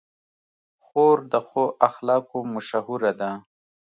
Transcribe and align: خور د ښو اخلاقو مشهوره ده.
خور 0.85 1.17
د 1.31 1.33
ښو 1.47 1.63
اخلاقو 1.87 2.39
مشهوره 2.53 3.11
ده. 3.19 3.31